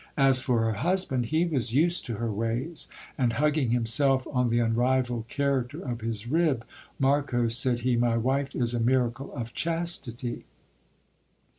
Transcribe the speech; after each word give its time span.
As 0.17 0.39
for 0.41 0.61
her 0.61 0.79
husband, 0.81 1.27
he 1.27 1.45
was 1.45 1.75
used 1.75 2.07
to 2.07 2.15
her 2.15 2.31
ways; 2.31 2.87
and, 3.19 3.33
hugging 3.33 3.69
himself 3.69 4.25
on 4.31 4.49
the 4.49 4.57
unrivalled 4.57 5.27
character 5.27 5.79
of 5.79 6.01
his 6.01 6.25
rib, 6.27 6.65
Marcos, 6.97 7.55
said 7.55 7.81
he, 7.81 7.95
my 7.95 8.17
wife 8.17 8.55
is 8.55 8.73
a 8.73 8.79
miracle 8.79 9.31
of 9.35 9.53
chastity. 9.53 10.45